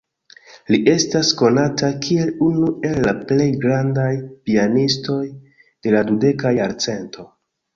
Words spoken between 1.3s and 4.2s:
konata kiel unu el la plej grandaj